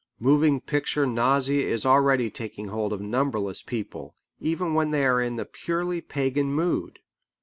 Moving 0.19 0.61
picture 0.61 1.05
nausea 1.05 1.63
is 1.63 1.85
already 1.85 2.31
taking 2.31 2.69
hold 2.69 2.91
of 2.91 3.01
numberless 3.01 3.61
people, 3.61 4.15
even 4.39 4.73
when 4.73 4.89
they 4.89 5.05
are 5.05 5.21
in 5.21 5.35
the 5.35 5.45
purely 5.45 6.01
pagan 6.01 6.51
mood. 6.51 6.97